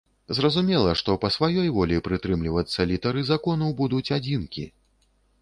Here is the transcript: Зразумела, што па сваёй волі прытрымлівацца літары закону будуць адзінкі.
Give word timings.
Зразумела, 0.35 0.93
што 1.01 1.15
па 1.25 1.29
сваёй 1.35 1.67
волі 1.75 1.99
прытрымлівацца 2.07 2.87
літары 2.93 3.21
закону 3.31 3.71
будуць 3.83 4.05
адзінкі. 4.19 4.67